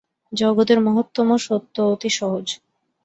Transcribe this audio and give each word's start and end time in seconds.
জগতের 0.33 0.79
মহত্তম 0.79 1.29
সত্য 1.37 1.75
অতি 1.93 2.09
সহজ। 2.09 2.45